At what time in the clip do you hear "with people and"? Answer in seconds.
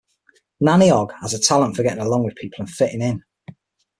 2.23-2.67